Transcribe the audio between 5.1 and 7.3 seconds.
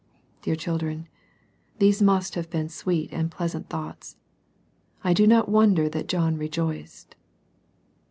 do not wonder that John rejoiced.